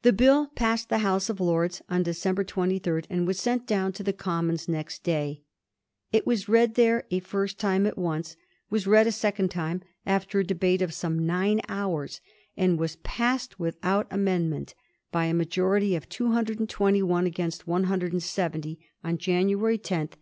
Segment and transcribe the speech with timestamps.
[0.00, 4.02] The Bill passed the House of Lords on December 23, and was sent down to
[4.02, 5.42] the Commons next day.
[6.10, 8.34] It was read there a first time at once,
[8.70, 12.22] was read a second time after a debate of some nine hours,
[12.56, 14.74] and was passed without amendment
[15.12, 20.18] by a majority of 221 against 170 on January 10, 1719.